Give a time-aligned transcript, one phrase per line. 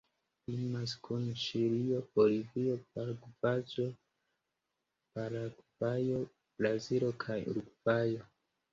[0.53, 3.87] Limas kun Ĉilio, Bolivio, Paragvajo,
[5.21, 8.31] Brazilo kaj Urugvajo.